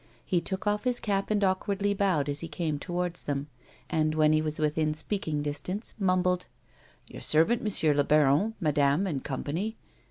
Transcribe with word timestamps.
He 0.25 0.41
took 0.41 0.65
off 0.65 0.83
his 0.85 0.99
cap 0.99 1.29
and 1.29 1.43
awkwardly 1.43 1.93
bowed 1.93 2.27
as 2.27 2.39
he 2.39 2.47
came 2.47 2.79
towards 2.79 3.21
them, 3.21 3.45
and, 3.87 4.15
when 4.15 4.33
he 4.33 4.41
was 4.41 4.57
within 4.57 4.95
speaking 4.95 5.43
distance, 5.43 5.93
mumbled: 5.99 6.47
"Your 7.07 7.21
servant, 7.21 7.61
monsieur 7.61 7.93
le 7.93 8.03
baron, 8.03 8.55
madame 8.59 9.05
and 9.05 9.23
com 9.23 9.43
pany." 9.43 9.75